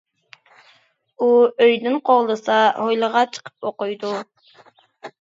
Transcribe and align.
ئۇ 1.19 1.27
ئۆيدىن 1.35 1.99
قوغلىسا، 2.11 2.59
ھويلىغا 2.81 3.25
چىقىپ 3.39 3.67
ئوقۇيدۇ. 3.73 4.21